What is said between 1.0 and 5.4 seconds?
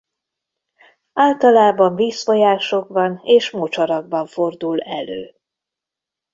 Általában vízfolyásokban és mocsarakban fordul elő.